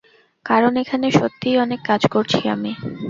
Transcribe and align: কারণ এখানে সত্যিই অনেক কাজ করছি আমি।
কারণ 0.45 0.73
এখানে 0.83 1.07
সত্যিই 1.11 1.61
অনেক 1.65 1.79
কাজ 1.85 2.01
করছি 2.13 2.41
আমি। 2.55 2.71